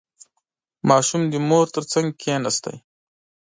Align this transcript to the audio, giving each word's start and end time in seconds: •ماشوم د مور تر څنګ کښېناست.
•ماشوم 0.89 1.21
د 1.31 1.33
مور 1.47 1.65
تر 1.75 1.83
څنګ 1.93 2.07
کښېناست. 2.21 2.65